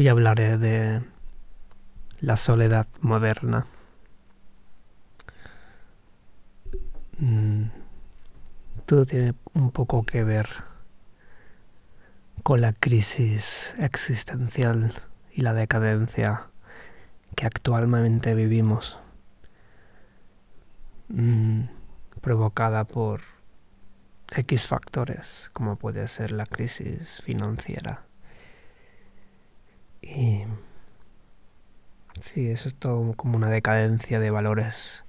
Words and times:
Hoy 0.00 0.08
hablaré 0.08 0.56
de 0.56 1.02
la 2.22 2.38
soledad 2.38 2.86
moderna. 3.02 3.66
Mm, 7.18 7.64
todo 8.86 9.04
tiene 9.04 9.34
un 9.52 9.70
poco 9.72 10.04
que 10.04 10.24
ver 10.24 10.48
con 12.42 12.62
la 12.62 12.72
crisis 12.72 13.74
existencial 13.78 14.94
y 15.34 15.42
la 15.42 15.52
decadencia 15.52 16.46
que 17.36 17.44
actualmente 17.44 18.34
vivimos, 18.34 18.96
mm, 21.08 21.64
provocada 22.22 22.84
por 22.84 23.20
X 24.34 24.66
factores, 24.66 25.50
como 25.52 25.76
puede 25.76 26.08
ser 26.08 26.32
la 26.32 26.46
crisis 26.46 27.20
financiera. 27.22 28.09
Y 30.14 30.44
sí, 32.20 32.50
eso 32.50 32.68
es 32.68 32.74
todo 32.74 33.12
como 33.14 33.36
una 33.36 33.48
decadencia 33.48 34.18
de 34.18 34.30
valores 34.30 35.04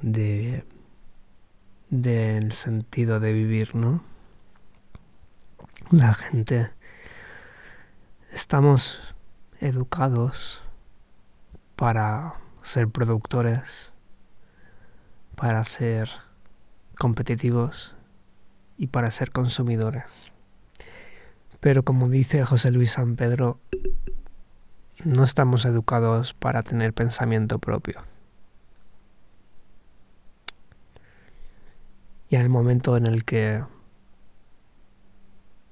de 0.00 0.64
del 1.90 2.52
sentido 2.52 3.20
de 3.20 3.32
vivir, 3.32 3.74
¿no? 3.76 4.02
La 5.90 6.14
gente 6.14 6.70
estamos 8.32 9.14
educados 9.60 10.62
para 11.76 12.34
ser 12.62 12.88
productores, 12.88 13.92
para 15.36 15.62
ser 15.64 16.10
competitivos 16.98 17.94
y 18.78 18.88
para 18.88 19.10
ser 19.10 19.30
consumidores. 19.30 20.32
Pero 21.66 21.82
como 21.82 22.08
dice 22.08 22.44
José 22.44 22.70
Luis 22.70 22.92
San 22.92 23.16
Pedro, 23.16 23.58
no 25.02 25.24
estamos 25.24 25.64
educados 25.64 26.32
para 26.32 26.62
tener 26.62 26.92
pensamiento 26.92 27.58
propio. 27.58 28.04
Y 32.30 32.36
el 32.36 32.48
momento 32.50 32.96
en 32.96 33.06
el 33.06 33.24
que 33.24 33.64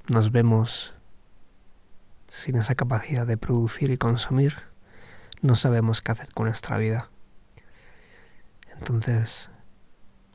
nos 0.09 0.33
vemos 0.33 0.93
sin 2.27 2.57
esa 2.57 2.75
capacidad 2.75 3.25
de 3.25 3.37
producir 3.37 3.93
y 3.93 3.97
consumir, 3.97 4.57
no 5.43 5.55
sabemos 5.55 6.03
qué 6.03 6.11
hacer 6.11 6.33
con 6.35 6.47
nuestra 6.47 6.77
vida. 6.77 7.09
Entonces, 8.77 9.49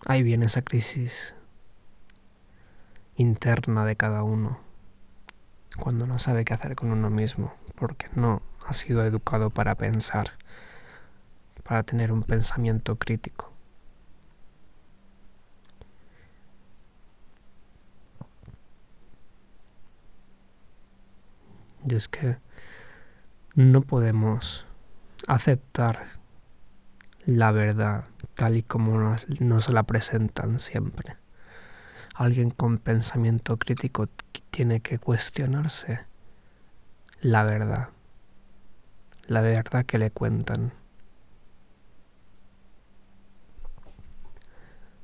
ahí 0.05 0.23
viene 0.23 0.45
esa 0.45 0.61
crisis 0.61 1.35
interna 3.17 3.83
de 3.83 3.97
cada 3.97 4.23
uno, 4.23 4.68
cuando 5.79 6.05
no 6.07 6.19
sabe 6.19 6.45
qué 6.45 6.53
hacer 6.53 6.75
con 6.75 6.91
uno 6.91 7.09
mismo, 7.09 7.53
porque 7.75 8.07
no 8.15 8.41
ha 8.65 8.73
sido 8.73 9.03
educado 9.05 9.49
para 9.49 9.75
pensar, 9.75 10.31
para 11.63 11.83
tener 11.83 12.11
un 12.11 12.23
pensamiento 12.23 12.97
crítico. 12.97 13.51
Y 21.87 21.95
es 21.95 22.07
que 22.07 22.37
no 23.55 23.81
podemos 23.81 24.65
aceptar 25.27 26.05
la 27.25 27.51
verdad 27.51 28.05
tal 28.35 28.57
y 28.57 28.63
como 28.63 28.97
nos, 28.97 29.69
la 29.69 29.83
presentan 29.83 30.59
siempre. 30.59 31.17
Alguien 32.19 32.49
con 32.49 32.79
pensamiento 32.79 33.55
crítico 33.55 34.09
tiene 34.51 34.81
que 34.81 34.99
cuestionarse 34.99 36.01
la 37.21 37.43
verdad, 37.43 37.91
la 39.27 39.39
verdad 39.39 39.85
que 39.85 39.97
le 39.97 40.11
cuentan. 40.11 40.73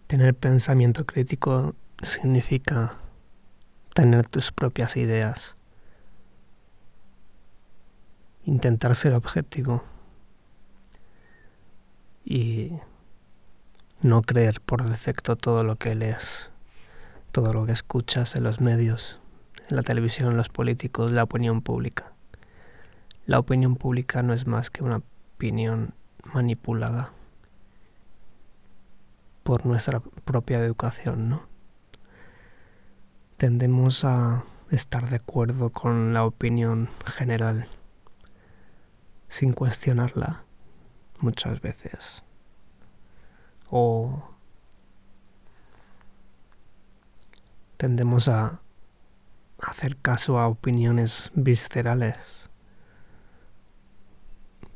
Tener 0.07 0.35
pensamiento 0.35 1.06
crítico 1.06 1.73
significa 2.03 2.97
tener 3.94 4.28
tus 4.28 4.51
propias 4.51 4.97
ideas, 4.97 5.56
intentar 8.44 8.94
ser 8.94 9.13
objetivo 9.13 9.85
y 12.25 12.73
no 14.01 14.22
creer 14.22 14.59
por 14.59 14.84
defecto 14.84 15.38
todo 15.38 15.63
lo 15.63 15.78
que 15.78 15.95
lees, 15.95 16.50
todo 17.35 17.51
lo 17.51 17.66
que 17.66 17.73
escuchas 17.73 18.38
en 18.38 18.46
los 18.46 18.62
medios, 18.62 19.19
en 19.68 19.75
la 19.75 19.84
televisión, 19.84 20.38
los 20.38 20.47
políticos, 20.47 21.12
la 21.12 21.23
opinión 21.23 21.62
pública. 21.62 22.13
La 23.25 23.40
opinión 23.40 23.75
pública 23.75 24.23
no 24.23 24.34
es 24.34 24.47
más 24.47 24.69
que 24.69 24.85
una 24.85 25.01
opinión 25.35 25.94
manipulada 26.23 27.12
por 29.44 29.66
nuestra 29.66 30.00
propia 30.00 30.59
educación, 30.59 31.28
¿no? 31.28 31.44
Tendemos 33.35 34.06
a 34.06 34.46
estar 34.72 35.09
de 35.09 35.17
acuerdo 35.17 35.72
con 35.72 36.13
la 36.13 36.23
opinión 36.23 36.88
general 37.06 37.67
sin 39.28 39.52
cuestionarla 39.52 40.46
muchas 41.19 41.59
veces. 41.59 42.23
O 43.69 44.34
tendemos 47.78 48.28
a 48.28 48.59
hacer 49.59 49.97
caso 49.97 50.40
a 50.40 50.47
opiniones 50.47 51.31
viscerales 51.34 52.50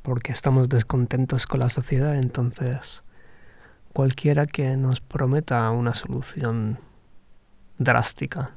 porque 0.02 0.32
estamos 0.32 0.70
descontentos 0.70 1.46
con 1.46 1.60
la 1.60 1.70
sociedad, 1.70 2.16
entonces 2.16 3.04
cualquiera 3.94 4.46
que 4.46 4.76
nos 4.78 5.02
prometa 5.02 5.70
una 5.72 5.94
solución 5.94 6.80
drástica, 7.78 8.56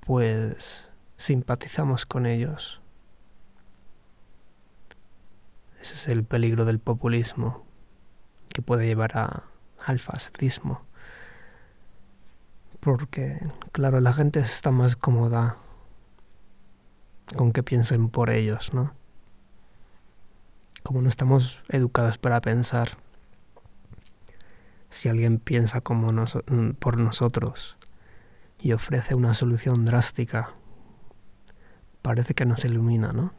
pues 0.00 0.90
simpatizamos 1.16 2.06
con 2.06 2.26
ellos. 2.26 2.80
Ese 5.80 5.94
es 5.94 6.08
el 6.08 6.24
peligro 6.24 6.64
del 6.64 6.78
populismo 6.78 7.64
que 8.48 8.62
puede 8.62 8.86
llevar 8.86 9.18
a, 9.18 9.44
al 9.84 9.98
fascismo. 9.98 10.82
Porque, 12.84 13.40
claro, 13.72 13.98
la 14.00 14.12
gente 14.12 14.40
está 14.40 14.70
más 14.70 14.94
cómoda 14.94 15.56
con 17.34 17.52
que 17.52 17.62
piensen 17.62 18.10
por 18.10 18.28
ellos, 18.28 18.74
¿no? 18.74 18.92
Como 20.82 21.00
no 21.00 21.08
estamos 21.08 21.62
educados 21.70 22.18
para 22.18 22.42
pensar, 22.42 22.98
si 24.90 25.08
alguien 25.08 25.38
piensa 25.38 25.80
como 25.80 26.08
por 26.78 26.98
nosotros 26.98 27.78
y 28.60 28.72
ofrece 28.72 29.14
una 29.14 29.32
solución 29.32 29.86
drástica, 29.86 30.50
parece 32.02 32.34
que 32.34 32.44
nos 32.44 32.66
ilumina, 32.66 33.12
¿no? 33.14 33.32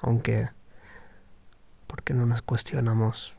Aunque 0.00 0.48
porque 1.86 2.14
no 2.14 2.24
nos 2.24 2.40
cuestionamos 2.40 3.36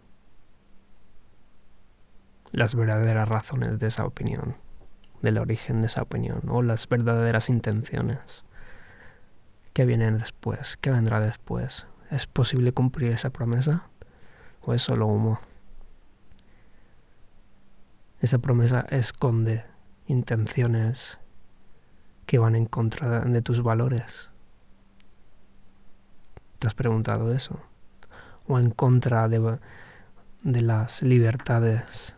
las 2.51 2.75
verdaderas 2.75 3.27
razones 3.27 3.79
de 3.79 3.87
esa 3.87 4.05
opinión, 4.05 4.55
del 5.23 5.39
origen 5.39 5.81
de 5.81 5.87
esa 5.87 6.03
opinión, 6.03 6.41
o 6.47 6.61
las 6.61 6.87
verdaderas 6.87 7.49
intenciones. 7.49 8.45
¿Qué 9.73 9.85
viene 9.85 10.11
después? 10.11 10.77
¿Qué 10.77 10.91
vendrá 10.91 11.19
después? 11.19 11.87
¿Es 12.11 12.27
posible 12.27 12.73
cumplir 12.73 13.11
esa 13.11 13.31
promesa? 13.31 13.87
¿O 14.61 14.75
es 14.75 14.83
solo 14.83 15.07
humo? 15.07 15.39
Esa 18.21 18.37
promesa 18.37 18.85
esconde 18.91 19.65
intenciones 20.05 21.17
que 22.27 22.37
van 22.37 22.55
en 22.55 22.67
contra 22.67 23.21
de 23.21 23.41
tus 23.41 23.63
valores. 23.63 24.29
¿Te 26.59 26.67
has 26.67 26.75
preguntado 26.75 27.33
eso? 27.33 27.59
o 28.47 28.59
en 28.59 28.71
contra 28.71 29.27
de, 29.27 29.59
de 30.43 30.61
las 30.61 31.01
libertades 31.01 32.15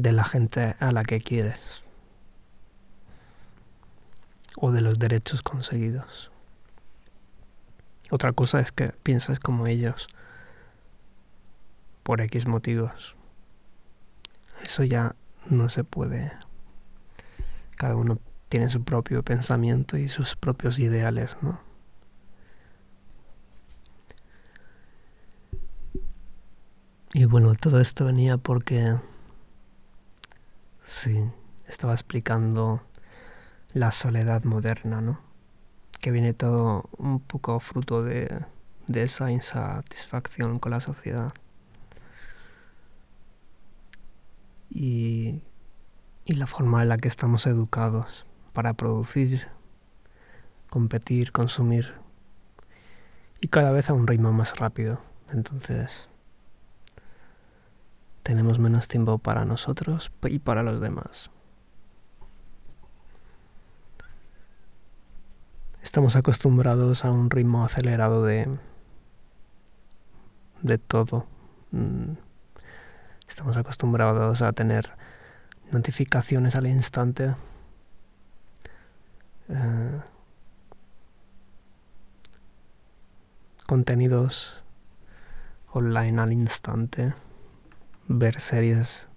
de 0.00 0.12
la 0.12 0.24
gente 0.24 0.76
a 0.80 0.92
la 0.92 1.04
que 1.04 1.20
quieres 1.20 1.82
o 4.56 4.72
de 4.72 4.80
los 4.80 4.98
derechos 4.98 5.42
conseguidos. 5.42 6.30
Otra 8.10 8.32
cosa 8.32 8.60
es 8.60 8.72
que 8.72 8.88
piensas 9.02 9.38
como 9.38 9.66
ellos 9.66 10.08
por 12.02 12.22
X 12.22 12.46
motivos. 12.46 13.14
Eso 14.64 14.84
ya 14.84 15.14
no 15.48 15.68
se 15.68 15.84
puede. 15.84 16.32
Cada 17.76 17.94
uno 17.94 18.18
tiene 18.48 18.68
su 18.70 18.82
propio 18.82 19.22
pensamiento 19.22 19.98
y 19.98 20.08
sus 20.08 20.34
propios 20.34 20.78
ideales, 20.78 21.36
¿no? 21.42 21.60
Y 27.12 27.24
bueno, 27.24 27.54
todo 27.54 27.80
esto 27.80 28.04
venía 28.04 28.38
porque, 28.38 28.96
sí, 30.90 31.24
estaba 31.68 31.94
explicando 31.94 32.82
la 33.72 33.92
soledad 33.92 34.42
moderna, 34.42 35.00
¿no? 35.00 35.20
Que 36.00 36.10
viene 36.10 36.34
todo 36.34 36.90
un 36.98 37.20
poco 37.20 37.60
fruto 37.60 38.02
de, 38.02 38.44
esa 38.92 39.30
insatisfacción 39.30 40.58
con 40.58 40.72
la 40.72 40.80
sociedad. 40.80 41.32
Y, 44.68 45.42
y 46.24 46.34
la 46.34 46.48
forma 46.48 46.82
en 46.82 46.88
la 46.88 46.96
que 46.96 47.08
estamos 47.08 47.46
educados 47.46 48.26
para 48.52 48.74
producir, 48.74 49.46
competir, 50.68 51.30
consumir 51.30 51.94
y 53.40 53.48
cada 53.48 53.70
vez 53.70 53.90
a 53.90 53.94
un 53.94 54.08
ritmo 54.08 54.32
más 54.32 54.58
rápido. 54.58 55.00
Entonces, 55.32 56.08
tenemos 58.22 58.58
menos 58.58 58.88
tiempo 58.88 59.18
para 59.18 59.44
nosotros 59.44 60.12
y 60.24 60.38
para 60.38 60.62
los 60.62 60.80
demás. 60.80 61.30
Estamos 65.82 66.14
acostumbrados 66.16 67.04
a 67.04 67.10
un 67.10 67.30
ritmo 67.30 67.64
acelerado 67.64 68.24
de 68.24 68.48
de 70.62 70.78
todo. 70.78 71.26
Mm. 71.72 72.12
Estamos 73.28 73.56
acostumbrados 73.56 74.42
a 74.42 74.52
tener 74.52 74.90
notificaciones 75.70 76.56
al 76.56 76.66
instante. 76.66 77.34
Eh, 79.48 80.00
contenidos 83.66 84.62
online 85.72 86.20
al 86.20 86.32
instante, 86.32 87.14
ver 88.12 88.40
series 88.40 89.08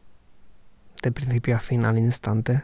de 1.01 1.11
principio 1.11 1.55
a 1.55 1.59
fin 1.59 1.83
al 1.83 1.97
instante, 1.97 2.63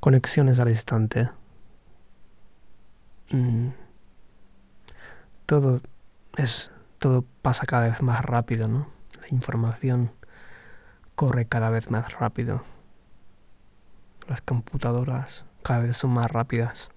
conexiones 0.00 0.58
al 0.58 0.68
instante. 0.68 1.30
Mm. 3.30 3.68
Todo 5.46 5.80
es 6.36 6.70
todo 6.98 7.24
pasa 7.40 7.66
cada 7.66 7.88
vez 7.88 8.02
más 8.02 8.24
rápido, 8.24 8.68
¿no? 8.68 8.88
La 9.20 9.28
información 9.30 10.10
corre 11.14 11.46
cada 11.46 11.70
vez 11.70 11.90
más 11.90 12.12
rápido. 12.18 12.62
Las 14.28 14.42
computadoras 14.42 15.46
cada 15.62 15.80
vez 15.80 15.96
son 15.96 16.10
más 16.10 16.30
rápidas 16.30 16.90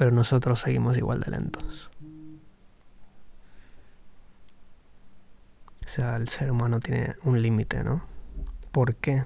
pero 0.00 0.10
nosotros 0.12 0.60
seguimos 0.60 0.96
igual 0.96 1.20
de 1.20 1.30
lentos. 1.30 1.89
O 5.90 5.92
sea, 5.92 6.14
el 6.14 6.28
ser 6.28 6.52
humano 6.52 6.78
tiene 6.78 7.16
un 7.24 7.42
límite, 7.42 7.82
¿no? 7.82 8.04
¿Por 8.70 8.94
qué 8.94 9.24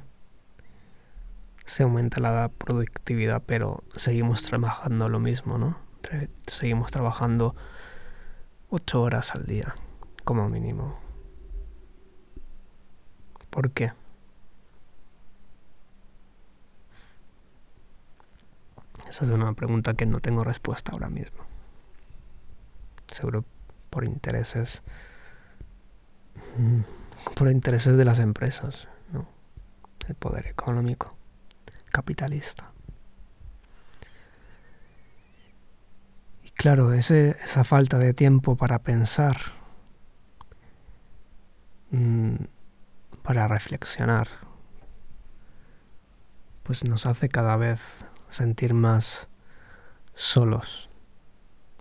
se 1.66 1.82
aumenta 1.82 2.20
la 2.20 2.48
productividad, 2.56 3.42
pero 3.44 3.84
seguimos 3.96 4.44
trabajando 4.44 5.10
lo 5.10 5.20
mismo, 5.20 5.58
¿no? 5.58 5.76
Seguimos 6.46 6.90
trabajando 6.90 7.54
ocho 8.70 9.02
horas 9.02 9.34
al 9.34 9.44
día, 9.44 9.74
como 10.24 10.48
mínimo. 10.48 10.98
¿Por 13.50 13.70
qué? 13.70 13.92
Esa 19.06 19.26
es 19.26 19.30
una 19.30 19.52
pregunta 19.52 19.92
que 19.92 20.06
no 20.06 20.20
tengo 20.20 20.44
respuesta 20.44 20.92
ahora 20.92 21.10
mismo. 21.10 21.44
Seguro 23.10 23.44
por 23.90 24.06
intereses. 24.06 24.80
Por 27.34 27.50
intereses 27.50 27.96
de 27.96 28.04
las 28.04 28.18
empresas, 28.18 28.86
¿no? 29.12 29.26
El 30.08 30.14
poder 30.14 30.46
económico, 30.46 31.16
capitalista. 31.90 32.70
Y 36.42 36.50
claro, 36.50 36.92
ese, 36.92 37.36
esa 37.42 37.64
falta 37.64 37.98
de 37.98 38.14
tiempo 38.14 38.56
para 38.56 38.80
pensar, 38.80 39.36
mm, 41.90 42.36
para 43.22 43.48
reflexionar, 43.48 44.28
pues 46.62 46.84
nos 46.84 47.06
hace 47.06 47.28
cada 47.28 47.56
vez 47.56 47.80
sentir 48.28 48.74
más 48.74 49.28
solos, 50.14 50.90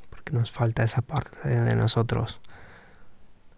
porque 0.09 0.33
nos 0.33 0.51
falta 0.51 0.83
esa 0.83 1.01
parte 1.01 1.49
de 1.49 1.75
nosotros 1.75 2.39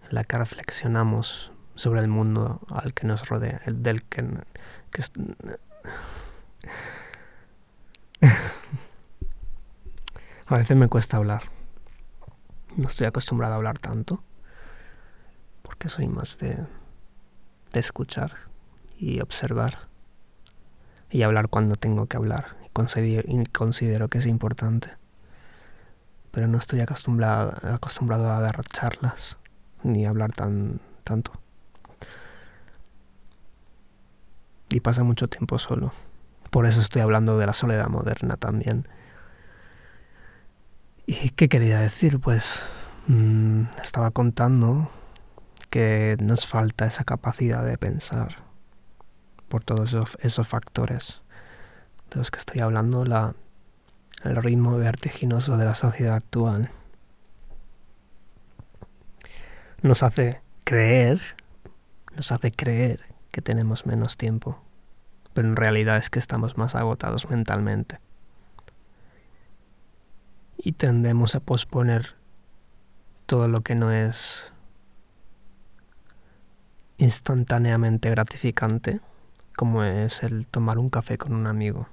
la 0.09 0.23
que 0.23 0.37
reflexionamos 0.37 1.51
sobre 1.75 2.01
el 2.01 2.07
mundo 2.07 2.61
al 2.69 2.93
que 2.93 3.07
nos 3.07 3.27
rodea, 3.27 3.61
el 3.65 3.83
del 3.83 4.03
que, 4.03 4.21
a 10.47 10.57
veces 10.57 10.77
me 10.77 10.87
cuesta 10.87 11.17
hablar. 11.17 11.43
No 12.77 12.87
estoy 12.87 13.07
acostumbrado 13.07 13.53
a 13.53 13.57
hablar 13.57 13.79
tanto, 13.79 14.23
porque 15.61 15.89
soy 15.89 16.07
más 16.07 16.37
de, 16.39 16.65
de 17.71 17.79
escuchar 17.79 18.33
y 18.97 19.19
observar 19.21 19.89
y 21.09 21.23
hablar 21.23 21.49
cuando 21.49 21.75
tengo 21.75 22.07
que 22.07 22.17
hablar 22.17 22.55
considero, 22.73 24.09
que 24.09 24.17
es 24.17 24.25
importante. 24.25 24.89
Pero 26.31 26.47
no 26.47 26.57
estoy 26.57 26.81
acostumbrado, 26.81 27.57
acostumbrado 27.73 28.31
a 28.31 28.41
dar 28.41 28.61
charlas 28.65 29.37
ni 29.85 30.05
hablar 30.05 30.31
tan 30.33 30.81
tanto. 31.03 31.31
Y 34.69 34.79
pasa 34.81 35.03
mucho 35.03 35.27
tiempo 35.27 35.59
solo. 35.59 35.91
Por 36.49 36.65
eso 36.65 36.81
estoy 36.81 37.01
hablando 37.01 37.37
de 37.37 37.45
la 37.45 37.53
soledad 37.53 37.87
moderna 37.87 38.35
también. 38.35 38.87
¿Y 41.05 41.29
qué 41.29 41.47
quería 41.47 41.79
decir? 41.79 42.19
Pues 42.19 42.61
mm, 43.07 43.63
estaba 43.83 44.11
contando 44.11 44.89
que 45.69 46.17
nos 46.19 46.47
falta 46.47 46.85
esa 46.85 47.03
capacidad 47.03 47.63
de 47.63 47.77
pensar 47.77 48.43
por 49.47 49.63
todos 49.63 49.95
esos 50.19 50.47
factores 50.47 51.21
de 52.09 52.17
los 52.17 52.31
que 52.31 52.39
estoy 52.39 52.61
hablando, 52.61 53.05
la, 53.05 53.35
el 54.23 54.35
ritmo 54.37 54.77
vertiginoso 54.77 55.57
de 55.57 55.65
la 55.65 55.75
sociedad 55.75 56.15
actual 56.15 56.71
nos 59.85 60.01
hace 60.01 60.41
creer, 60.63 61.21
nos 62.15 62.31
hace 62.31 62.51
creer 62.51 63.01
que 63.31 63.41
tenemos 63.41 63.85
menos 63.85 64.17
tiempo, 64.17 64.59
pero 65.33 65.47
en 65.47 65.55
realidad 65.55 65.97
es 65.97 66.09
que 66.09 66.17
estamos 66.17 66.57
más 66.57 66.73
agotados 66.73 67.29
mentalmente. 67.29 67.99
Y 70.57 70.71
tendemos 70.71 71.35
a 71.35 71.39
posponer 71.39 72.15
todo 73.27 73.47
lo 73.47 73.61
que 73.61 73.75
no 73.75 73.91
es 73.91 74.51
instantáneamente 76.97 78.09
gratificante, 78.09 79.01
como 79.55 79.83
es 79.83 80.23
el 80.23 80.47
tomar 80.47 80.79
un 80.79 80.89
café 80.89 81.19
con 81.19 81.35
un 81.35 81.45
amigo 81.45 81.87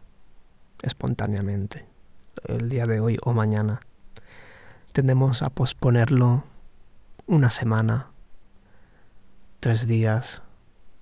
espontáneamente, 0.80 1.84
el 2.44 2.70
día 2.70 2.86
de 2.86 3.00
hoy 3.00 3.18
o 3.22 3.34
mañana. 3.34 3.80
Tendemos 4.92 5.42
a 5.42 5.50
posponerlo 5.50 6.44
una 7.26 7.50
semana, 7.50 8.08
tres 9.60 9.86
días, 9.86 10.42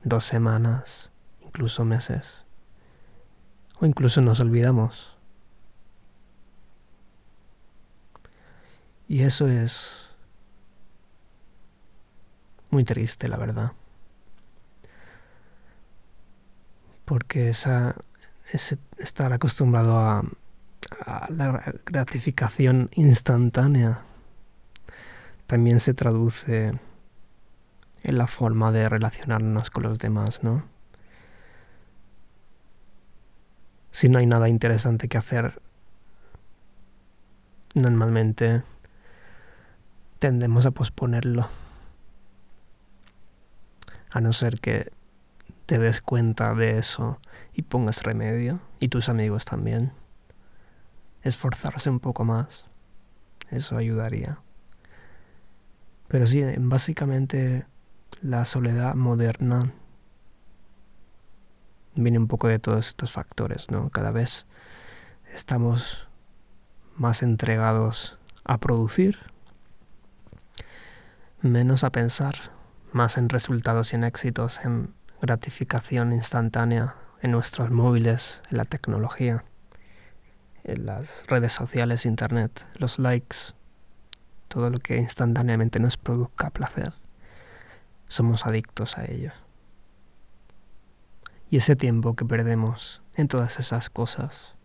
dos 0.04 0.24
semanas, 0.24 1.10
incluso 1.40 1.84
meses. 1.84 2.44
O 3.80 3.86
incluso 3.86 4.20
nos 4.20 4.40
olvidamos. 4.40 5.16
Y 9.08 9.22
eso 9.22 9.48
es 9.48 10.10
muy 12.70 12.84
triste, 12.84 13.28
la 13.28 13.36
verdad. 13.36 13.72
Porque 17.04 17.48
esa 17.48 17.96
estar 18.98 19.32
acostumbrado 19.32 19.98
a, 19.98 20.24
la 21.28 21.74
gratificación 21.84 22.90
instantánea 22.94 24.02
también 25.50 25.80
se 25.80 25.94
traduce 25.94 26.78
en 28.04 28.18
la 28.18 28.28
forma 28.28 28.70
de 28.70 28.88
relacionarnos 28.88 29.68
con 29.70 29.82
los 29.82 29.98
demás, 29.98 30.44
¿no? 30.44 30.62
Si 33.90 34.08
no 34.08 34.20
hay 34.20 34.26
nada 34.26 34.48
interesante 34.48 35.08
que 35.08 35.18
hacer, 35.18 35.60
normalmente 37.74 38.62
tendemos 40.20 40.66
a 40.66 40.70
posponerlo. 40.70 41.48
A 44.12 44.20
no 44.20 44.32
ser 44.32 44.60
que 44.60 44.92
te 45.66 45.80
des 45.80 46.00
cuenta 46.00 46.54
de 46.54 46.78
eso 46.78 47.18
y 47.54 47.62
pongas 47.62 48.04
remedio, 48.04 48.60
y 48.78 48.86
tus 48.86 49.08
amigos 49.08 49.46
también. 49.46 49.90
Esforzarse 51.24 51.90
un 51.90 51.98
poco 51.98 52.24
más, 52.24 52.66
eso 53.50 53.76
ayudaría. 53.76 54.38
Pero 56.10 56.26
sí, 56.26 56.42
básicamente 56.58 57.66
la 58.20 58.44
soledad 58.44 58.96
moderna 58.96 59.72
viene 61.94 62.18
un 62.18 62.26
poco 62.26 62.48
de 62.48 62.58
todos 62.58 62.88
estos 62.88 63.12
factores, 63.12 63.70
¿no? 63.70 63.90
Cada 63.90 64.10
vez 64.10 64.44
estamos 65.32 66.08
más 66.96 67.22
entregados 67.22 68.18
a 68.42 68.58
producir, 68.58 69.18
menos 71.42 71.84
a 71.84 71.90
pensar, 71.90 72.34
más 72.90 73.16
en 73.16 73.28
resultados 73.28 73.92
y 73.92 73.96
en 73.96 74.02
éxitos, 74.02 74.58
en 74.64 74.92
gratificación 75.22 76.12
instantánea 76.12 76.96
en 77.22 77.30
nuestros 77.30 77.70
móviles, 77.70 78.42
en 78.50 78.56
la 78.56 78.64
tecnología, 78.64 79.44
en 80.64 80.86
las 80.86 81.24
redes 81.28 81.52
sociales, 81.52 82.04
internet, 82.04 82.66
los 82.78 82.98
likes, 82.98 83.54
todo 84.50 84.68
lo 84.68 84.80
que 84.80 84.96
instantáneamente 84.96 85.78
nos 85.78 85.96
produzca 85.96 86.50
placer. 86.50 86.92
Somos 88.08 88.46
adictos 88.46 88.98
a 88.98 89.04
ello. 89.04 89.30
Y 91.48 91.56
ese 91.56 91.76
tiempo 91.76 92.16
que 92.16 92.24
perdemos 92.24 93.00
en 93.14 93.28
todas 93.28 93.60
esas 93.60 93.90
cosas 93.90 94.56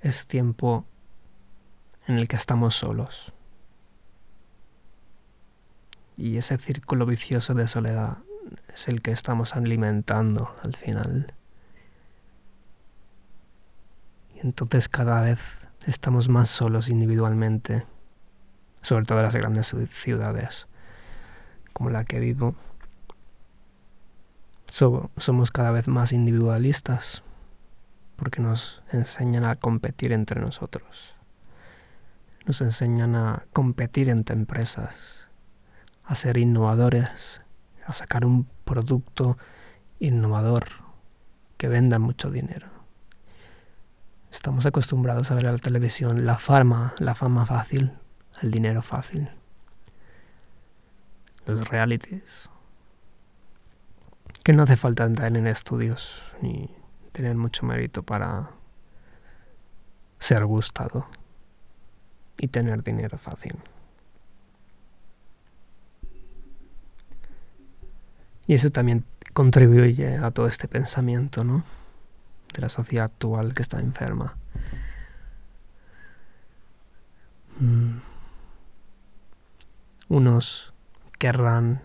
es 0.00 0.28
tiempo 0.28 0.84
en 2.06 2.18
el 2.18 2.28
que 2.28 2.36
estamos 2.36 2.76
solos. 2.76 3.32
Y 6.16 6.36
ese 6.36 6.56
círculo 6.58 7.04
vicioso 7.04 7.52
de 7.54 7.66
soledad 7.66 8.18
es 8.72 8.86
el 8.86 9.02
que 9.02 9.10
estamos 9.10 9.56
alimentando 9.56 10.54
al 10.62 10.76
final. 10.76 11.34
Y 14.36 14.38
entonces 14.38 14.88
cada 14.88 15.20
vez 15.22 15.40
estamos 15.84 16.28
más 16.28 16.48
solos 16.48 16.88
individualmente, 16.88 17.84
sobre 18.86 19.04
todo 19.04 19.20
las 19.20 19.34
grandes 19.34 19.74
ciudades 19.90 20.68
como 21.72 21.90
la 21.90 22.04
que 22.04 22.20
vivo. 22.20 22.54
somos 24.68 25.50
cada 25.50 25.72
vez 25.72 25.88
más 25.88 26.12
individualistas 26.12 27.24
porque 28.14 28.40
nos 28.40 28.84
enseñan 28.92 29.44
a 29.44 29.56
competir 29.56 30.12
entre 30.12 30.40
nosotros. 30.40 31.16
Nos 32.46 32.60
enseñan 32.60 33.16
a 33.16 33.46
competir 33.52 34.08
entre 34.08 34.36
empresas, 34.36 35.26
a 36.04 36.14
ser 36.14 36.36
innovadores, 36.36 37.42
a 37.86 37.92
sacar 37.92 38.24
un 38.24 38.46
producto 38.64 39.36
innovador 39.98 40.68
que 41.56 41.66
venda 41.66 41.98
mucho 41.98 42.30
dinero. 42.30 42.68
Estamos 44.30 44.64
acostumbrados 44.64 45.32
a 45.32 45.34
ver 45.34 45.46
en 45.46 45.52
la 45.54 45.58
televisión 45.58 46.24
la 46.24 46.38
fama, 46.38 46.94
la 46.98 47.16
fama 47.16 47.46
fácil, 47.46 47.92
el 48.42 48.50
dinero 48.50 48.82
fácil. 48.82 49.28
Los 51.46 51.68
realities. 51.68 52.48
Que 54.42 54.52
no 54.52 54.62
hace 54.62 54.76
falta 54.76 55.04
entrar 55.04 55.36
en 55.36 55.46
estudios 55.46 56.22
ni 56.40 56.70
tener 57.12 57.36
mucho 57.36 57.64
mérito 57.64 58.02
para 58.02 58.50
ser 60.18 60.44
gustado 60.44 61.06
y 62.38 62.48
tener 62.48 62.82
dinero 62.82 63.18
fácil. 63.18 63.56
Y 68.46 68.54
eso 68.54 68.70
también 68.70 69.04
contribuye 69.32 70.16
a 70.18 70.30
todo 70.30 70.46
este 70.46 70.68
pensamiento, 70.68 71.42
¿no? 71.42 71.64
De 72.54 72.62
la 72.62 72.68
sociedad 72.68 73.06
actual 73.06 73.54
que 73.54 73.62
está 73.62 73.80
enferma. 73.80 74.36
Mm. 77.58 78.05
Unos 80.08 80.72
querrán 81.18 81.82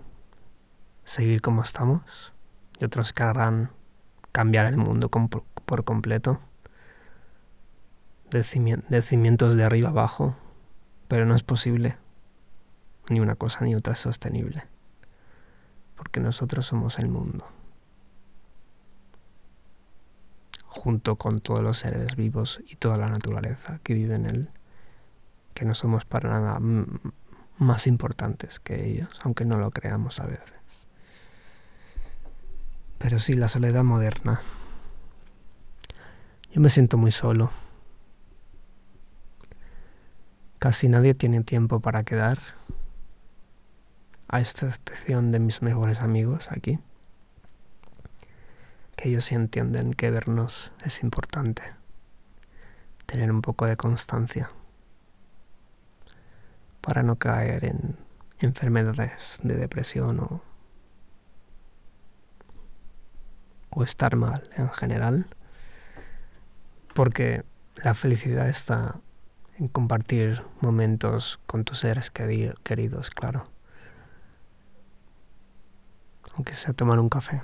seguir 1.03 1.41
como 1.41 1.63
estamos 1.63 2.33
y 2.79 2.85
otros 2.85 3.13
querrán 3.13 3.71
cambiar 4.31 4.65
el 4.67 4.77
mundo 4.77 5.09
por 5.09 5.83
completo. 5.83 6.39
De, 8.29 8.43
cimientos 8.43 9.55
de 9.55 9.63
arriba 9.63 9.89
abajo. 9.89 10.35
Pero 11.07 11.25
no 11.25 11.35
es 11.35 11.43
posible. 11.43 11.97
Ni 13.09 13.19
una 13.19 13.35
cosa 13.35 13.65
ni 13.65 13.75
otra 13.75 13.93
es 13.93 13.99
sostenible 13.99 14.63
porque 16.01 16.19
nosotros 16.19 16.65
somos 16.65 16.97
el 16.97 17.09
mundo. 17.09 17.45
Junto 20.65 21.15
con 21.15 21.41
todos 21.41 21.61
los 21.61 21.77
seres 21.77 22.15
vivos 22.15 22.59
y 22.65 22.75
toda 22.77 22.97
la 22.97 23.07
naturaleza 23.07 23.79
que 23.83 23.93
vive 23.93 24.15
en 24.15 24.25
él, 24.25 24.49
que 25.53 25.63
no 25.63 25.75
somos 25.75 26.03
para 26.05 26.31
nada 26.31 26.59
más 27.61 27.85
importantes 27.85 28.59
que 28.59 28.87
ellos, 28.87 29.19
aunque 29.23 29.45
no 29.45 29.57
lo 29.57 29.69
creamos 29.69 30.19
a 30.19 30.25
veces. 30.25 30.87
Pero 32.97 33.19
sí, 33.19 33.35
la 33.35 33.47
soledad 33.47 33.83
moderna. 33.83 34.41
Yo 36.51 36.59
me 36.59 36.71
siento 36.71 36.97
muy 36.97 37.11
solo. 37.11 37.51
Casi 40.57 40.89
nadie 40.89 41.13
tiene 41.13 41.43
tiempo 41.43 41.79
para 41.79 42.03
quedar 42.03 42.39
a 44.27 44.39
esta 44.41 44.67
excepción 44.67 45.31
de 45.31 45.39
mis 45.39 45.61
mejores 45.61 45.99
amigos 45.99 46.47
aquí, 46.51 46.79
que 48.95 49.09
ellos 49.09 49.25
sí 49.25 49.35
entienden 49.35 49.93
que 49.93 50.09
vernos 50.09 50.71
es 50.83 51.03
importante, 51.03 51.61
tener 53.05 53.31
un 53.31 53.41
poco 53.41 53.65
de 53.65 53.77
constancia 53.77 54.49
para 56.81 57.03
no 57.03 57.17
caer 57.17 57.65
en 57.65 57.97
enfermedades 58.39 59.39
de 59.43 59.55
depresión 59.55 60.19
o, 60.19 60.41
o 63.69 63.83
estar 63.83 64.15
mal 64.15 64.43
en 64.57 64.69
general, 64.71 65.27
porque 66.93 67.43
la 67.75 67.93
felicidad 67.93 68.49
está 68.49 68.95
en 69.57 69.67
compartir 69.67 70.43
momentos 70.59 71.39
con 71.45 71.63
tus 71.63 71.79
seres 71.79 72.11
queridos, 72.11 73.09
claro 73.11 73.45
aunque 76.35 76.55
sea 76.55 76.73
tomar 76.73 76.99
un 76.99 77.09
café. 77.09 77.41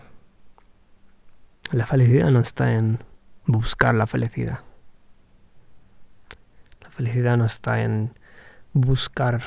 La 1.71 1.85
felicidad 1.85 2.31
no 2.31 2.39
está 2.39 2.73
en 2.73 2.99
buscar 3.45 3.93
la 3.93 4.07
felicidad. 4.07 4.61
La 6.81 6.89
felicidad 6.89 7.37
no 7.37 7.45
está 7.45 7.83
en 7.83 8.17
buscar 8.77 9.41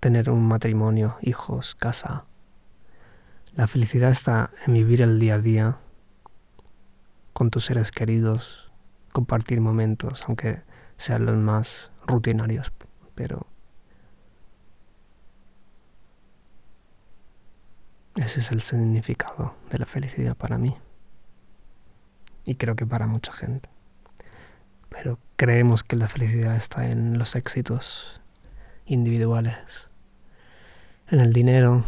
tener 0.00 0.30
un 0.30 0.46
matrimonio, 0.46 1.16
hijos, 1.20 1.74
casa. 1.74 2.24
La 3.54 3.66
felicidad 3.66 4.10
está 4.10 4.50
en 4.66 4.74
vivir 4.74 5.02
el 5.02 5.18
día 5.18 5.34
a 5.34 5.38
día 5.38 5.76
con 7.32 7.50
tus 7.50 7.66
seres 7.66 7.90
queridos, 7.90 8.70
compartir 9.12 9.60
momentos, 9.60 10.24
aunque 10.26 10.62
sean 10.96 11.26
los 11.26 11.36
más 11.36 11.90
rutinarios, 12.06 12.72
pero 13.14 13.46
Ese 18.16 18.40
es 18.40 18.50
el 18.50 18.60
significado 18.60 19.54
de 19.70 19.78
la 19.78 19.86
felicidad 19.86 20.36
para 20.36 20.58
mí. 20.58 20.76
Y 22.44 22.56
creo 22.56 22.76
que 22.76 22.84
para 22.84 23.06
mucha 23.06 23.32
gente. 23.32 23.70
Pero 24.90 25.18
creemos 25.36 25.82
que 25.82 25.96
la 25.96 26.08
felicidad 26.08 26.56
está 26.56 26.88
en 26.90 27.18
los 27.18 27.34
éxitos 27.34 28.20
individuales, 28.84 29.88
en 31.08 31.20
el 31.20 31.32
dinero, 31.32 31.84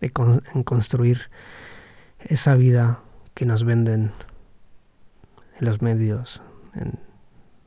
en 0.00 0.62
construir 0.64 1.30
esa 2.18 2.54
vida 2.54 3.00
que 3.34 3.46
nos 3.46 3.62
venden 3.64 4.10
en 5.60 5.64
los 5.64 5.80
medios, 5.80 6.42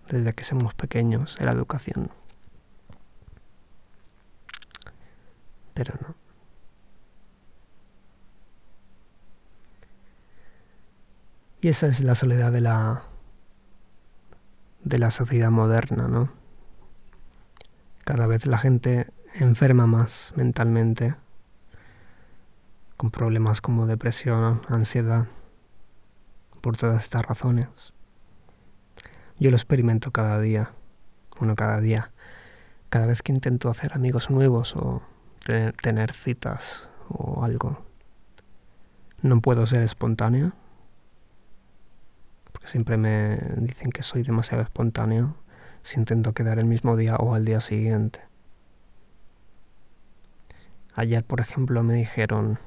desde 0.10 0.34
que 0.34 0.44
somos 0.44 0.74
pequeños, 0.74 1.38
en 1.40 1.46
la 1.46 1.54
educación. 1.54 2.12
pero 5.76 5.94
no. 6.02 6.25
Y 11.66 11.70
esa 11.70 11.88
es 11.88 12.02
la 12.02 12.14
soledad 12.14 12.52
de 12.52 12.62
la 12.62 13.02
de 14.84 15.00
la 15.00 15.10
sociedad 15.10 15.50
moderna, 15.50 16.08
¿no? 16.08 16.30
Cada 18.04 18.28
vez 18.28 18.46
la 18.46 18.60
gente 18.60 19.08
enferma 19.34 19.88
más 19.88 20.32
mentalmente, 20.36 21.16
con 22.98 23.10
problemas 23.10 23.62
como 23.62 23.88
depresión, 23.88 24.62
ansiedad, 24.68 25.26
por 26.62 26.78
todas 26.78 27.02
estas 27.02 27.26
razones. 27.26 27.68
Yo 29.40 29.50
lo 29.50 29.56
experimento 29.56 30.12
cada 30.12 30.40
día, 30.40 30.70
bueno, 31.40 31.56
cada 31.56 31.82
día, 31.82 32.12
cada 32.92 33.08
vez 33.08 33.24
que 33.24 33.32
intento 33.32 33.72
hacer 33.72 33.92
amigos 33.94 34.30
nuevos 34.30 34.76
o 34.76 35.02
tener, 35.82 36.14
citas 36.14 36.92
o 37.10 37.44
algo. 37.44 37.84
No 39.24 39.42
puedo 39.42 39.66
ser 39.66 39.82
espontáneo, 39.82 40.54
siempre 42.66 42.98
me 42.98 43.40
dicen 43.58 43.92
que 43.92 44.04
soy 44.04 44.24
demasiado 44.24 44.64
espontáneo 44.64 45.36
si 45.84 46.00
intento 46.00 46.34
quedar 46.34 46.60
el 46.60 46.66
mismo 46.66 46.98
día 46.98 47.16
o 47.16 47.36
al 47.36 47.46
día 47.46 47.62
siguiente. 47.62 48.22
Ayer, 50.96 51.24
por 51.24 51.42
ejemplo, 51.42 51.84
me 51.84 51.94
dijeron 51.94 52.58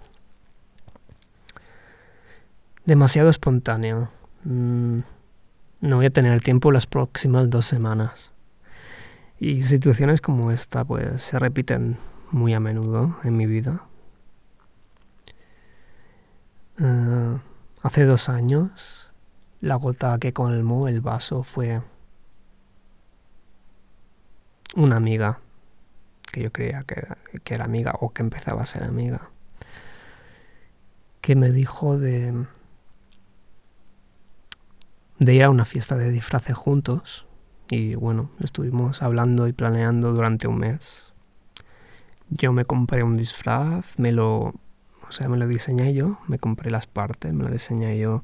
demasiado 2.85 3.29
espontáneo. 3.29 4.09
Mm, 4.45 5.01
no 5.81 5.97
voy 5.97 6.07
a 6.07 6.11
tener 6.11 6.41
tiempo 6.43 6.73
las 6.73 6.87
próximas 6.87 7.51
dos 7.51 7.67
semanas. 7.67 8.31
Y 9.39 9.63
situaciones 9.65 10.21
como 10.21 10.51
esta 10.51 10.85
pues 10.85 11.23
se 11.23 11.39
repiten 11.39 11.97
muy 12.31 12.55
a 12.55 12.61
menudo 12.61 13.17
en 13.25 13.37
mi 13.37 13.47
vida. 13.47 13.83
Eh, 16.81 17.39
hace 17.83 18.05
dos 18.05 18.29
años, 18.29 19.08
la 19.61 19.75
gota 19.77 20.19
que 20.19 20.33
colmó 20.33 20.89
el 20.89 21.01
vaso 21.01 21.43
fue 21.43 21.83
una 24.77 24.97
amiga, 24.97 25.41
que 26.33 26.43
yo 26.43 26.53
creía 26.53 26.83
que 26.83 27.01
era, 27.01 27.19
que 27.43 27.55
era 27.55 27.65
amiga 27.65 27.95
o 28.01 28.13
que 28.13 28.23
empezaba 28.23 28.63
a 28.63 28.67
ser 28.67 28.85
amiga, 28.85 29.31
que 31.21 31.35
me 31.35 31.51
dijo 31.51 31.99
de, 31.99 32.47
de 35.19 35.35
ir 35.35 35.45
a 35.45 35.51
una 35.51 35.65
fiesta 35.65 35.97
de 35.97 36.11
disfraces 36.11 36.57
juntos 36.57 37.27
y 37.71 37.95
bueno, 37.97 38.31
estuvimos 38.41 39.03
hablando 39.03 39.49
y 39.49 39.53
planeando 39.53 40.13
durante 40.13 40.49
un 40.49 40.59
mes. 40.59 41.13
Yo 42.31 42.53
me 42.53 42.65
compré 42.65 43.03
un 43.03 43.15
disfraz, 43.15 43.99
me 43.99 44.13
lo, 44.13 44.55
o 45.09 45.13
sea, 45.13 45.29
me 45.29 45.37
lo 45.37 45.47
diseñé 45.47 45.93
yo, 45.95 46.19
me 46.29 46.39
compré 46.39 46.71
las 46.71 46.87
partes, 46.87 47.33
me 47.33 47.45
lo 47.45 47.51
diseñé 47.51 47.99
yo, 47.99 48.23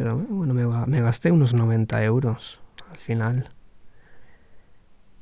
pero 0.00 0.16
bueno, 0.16 0.54
me, 0.54 0.64
me 0.86 1.02
gasté 1.02 1.30
unos 1.30 1.52
90 1.52 2.02
euros 2.04 2.58
al 2.90 2.96
final. 2.96 3.50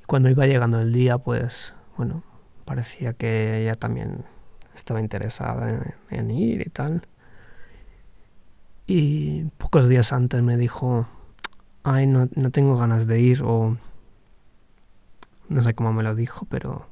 Cuando 0.06 0.30
iba 0.30 0.46
llegando 0.46 0.78
el 0.78 0.92
día, 0.92 1.18
pues, 1.18 1.74
bueno, 1.96 2.22
parecía 2.64 3.12
que 3.12 3.60
ella 3.60 3.74
también 3.74 4.24
estaba 4.76 5.00
interesada 5.00 5.68
en, 5.68 5.94
en 6.16 6.30
ir 6.30 6.60
y 6.60 6.70
tal. 6.70 7.02
Y 8.86 9.46
pocos 9.58 9.88
días 9.88 10.12
antes 10.12 10.40
me 10.42 10.56
dijo, 10.56 11.08
ay, 11.82 12.06
no, 12.06 12.28
no 12.36 12.52
tengo 12.52 12.76
ganas 12.76 13.08
de 13.08 13.18
ir 13.18 13.42
o 13.42 13.76
no 15.48 15.60
sé 15.60 15.74
cómo 15.74 15.92
me 15.92 16.04
lo 16.04 16.14
dijo, 16.14 16.46
pero 16.48 16.86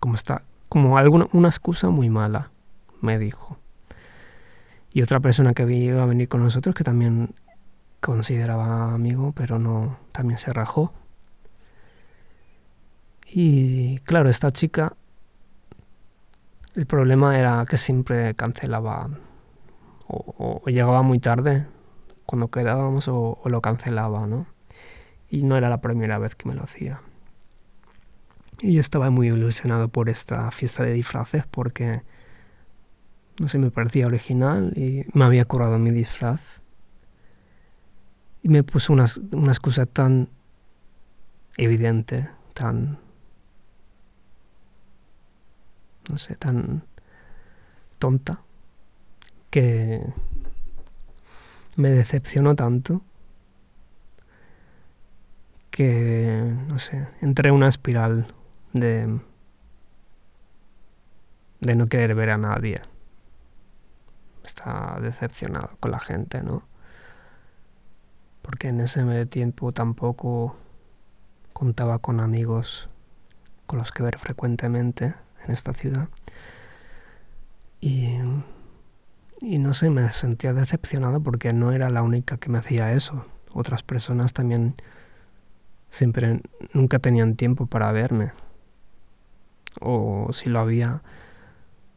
como 0.00 0.14
está, 0.14 0.44
como 0.70 0.96
alguna, 0.96 1.28
una 1.34 1.48
excusa 1.48 1.90
muy 1.90 2.08
mala, 2.08 2.52
me 3.02 3.18
dijo. 3.18 3.58
Y 4.96 5.02
otra 5.02 5.20
persona 5.20 5.52
que 5.52 5.70
iba 5.70 6.02
a 6.02 6.06
venir 6.06 6.26
con 6.26 6.42
nosotros 6.42 6.74
que 6.74 6.82
también 6.82 7.34
consideraba 8.00 8.94
amigo, 8.94 9.32
pero 9.36 9.58
no, 9.58 9.98
también 10.10 10.38
se 10.38 10.54
rajó. 10.54 10.90
Y 13.26 13.98
claro, 14.04 14.30
esta 14.30 14.50
chica, 14.52 14.94
el 16.74 16.86
problema 16.86 17.38
era 17.38 17.66
que 17.68 17.76
siempre 17.76 18.34
cancelaba 18.36 19.10
o, 20.08 20.62
o 20.64 20.70
llegaba 20.70 21.02
muy 21.02 21.18
tarde 21.18 21.66
cuando 22.24 22.48
quedábamos 22.50 23.06
o, 23.08 23.38
lo 23.44 23.60
cancelaba, 23.60 24.26
¿no? 24.26 24.46
Y 25.28 25.42
no 25.42 25.58
era 25.58 25.68
la 25.68 25.82
primera 25.82 26.16
vez 26.16 26.36
que 26.36 26.48
me 26.48 26.54
lo 26.54 26.62
hacía. 26.62 27.02
Y 28.62 28.72
yo 28.72 28.80
estaba 28.80 29.10
muy 29.10 29.28
ilusionado 29.28 29.88
por 29.88 30.08
esta 30.08 30.50
fiesta 30.52 30.84
de 30.84 30.94
disfraces 30.94 31.44
porque, 31.46 32.00
no 33.38 33.48
sé, 33.48 33.58
me 33.58 33.70
parecía 33.70 34.06
original 34.06 34.72
y 34.76 35.04
me 35.12 35.24
había 35.24 35.44
curado 35.44 35.78
mi 35.78 35.90
disfraz. 35.90 36.40
Y 38.42 38.48
me 38.48 38.62
puso 38.62 38.92
una, 38.92 39.06
una 39.32 39.52
excusa 39.52 39.86
tan 39.86 40.28
evidente, 41.56 42.28
tan... 42.54 42.98
no 46.08 46.18
sé, 46.18 46.36
tan 46.36 46.84
tonta, 47.98 48.40
que 49.50 50.00
me 51.76 51.90
decepcionó 51.90 52.54
tanto 52.54 53.02
que, 55.70 56.54
no 56.68 56.78
sé, 56.78 57.06
entré 57.20 57.50
en 57.50 57.56
una 57.56 57.68
espiral 57.68 58.26
de, 58.72 59.18
de 61.60 61.76
no 61.76 61.86
querer 61.88 62.14
ver 62.14 62.30
a 62.30 62.38
nadie. 62.38 62.80
Está 64.46 64.98
decepcionado 65.02 65.70
con 65.80 65.90
la 65.90 65.98
gente, 65.98 66.42
¿no? 66.42 66.62
Porque 68.40 68.68
en 68.68 68.80
ese 68.80 69.26
tiempo 69.26 69.72
tampoco 69.72 70.56
contaba 71.52 71.98
con 71.98 72.20
amigos 72.20 72.88
con 73.66 73.78
los 73.78 73.90
que 73.92 74.02
ver 74.02 74.18
frecuentemente 74.18 75.14
en 75.44 75.50
esta 75.50 75.74
ciudad. 75.74 76.08
Y 77.80 78.18
y 79.40 79.58
no 79.58 79.74
sé, 79.74 79.90
me 79.90 80.10
sentía 80.12 80.52
decepcionado 80.54 81.20
porque 81.22 81.52
no 81.52 81.72
era 81.72 81.90
la 81.90 82.02
única 82.02 82.38
que 82.38 82.48
me 82.48 82.58
hacía 82.58 82.92
eso. 82.92 83.26
Otras 83.52 83.82
personas 83.82 84.32
también 84.32 84.74
siempre 85.90 86.40
nunca 86.72 86.98
tenían 86.98 87.36
tiempo 87.36 87.66
para 87.66 87.92
verme. 87.92 88.32
O 89.80 90.30
si 90.32 90.48
lo 90.48 90.60
había, 90.60 91.02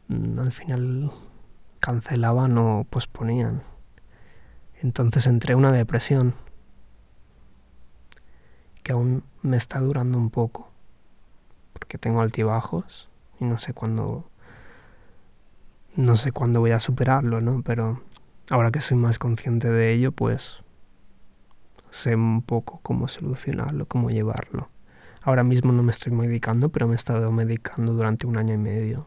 mm, 0.08 0.38
al 0.38 0.52
final 0.52 1.12
cancelaban 1.80 2.56
o 2.58 2.86
posponían. 2.88 3.62
Entonces 4.82 5.26
entré 5.26 5.52
en 5.52 5.58
una 5.58 5.72
depresión 5.72 6.34
que 8.82 8.92
aún 8.92 9.24
me 9.42 9.56
está 9.56 9.80
durando 9.80 10.18
un 10.18 10.30
poco, 10.30 10.70
porque 11.72 11.98
tengo 11.98 12.20
altibajos 12.20 13.08
y 13.38 13.44
no 13.44 13.58
sé 13.58 13.74
cuándo 13.74 14.30
no 15.96 16.16
sé 16.16 16.32
cuándo 16.32 16.60
voy 16.60 16.70
a 16.70 16.80
superarlo, 16.80 17.40
¿no? 17.40 17.62
Pero 17.62 18.02
ahora 18.48 18.70
que 18.70 18.80
soy 18.80 18.96
más 18.96 19.18
consciente 19.18 19.68
de 19.68 19.92
ello, 19.92 20.12
pues 20.12 20.56
sé 21.90 22.14
un 22.14 22.42
poco 22.42 22.80
cómo 22.82 23.08
solucionarlo, 23.08 23.86
cómo 23.86 24.10
llevarlo. 24.10 24.68
Ahora 25.22 25.44
mismo 25.44 25.72
no 25.72 25.82
me 25.82 25.90
estoy 25.90 26.12
medicando, 26.12 26.70
pero 26.70 26.86
me 26.86 26.94
he 26.94 26.96
estado 26.96 27.30
medicando 27.32 27.92
durante 27.92 28.26
un 28.26 28.38
año 28.38 28.54
y 28.54 28.58
medio. 28.58 29.06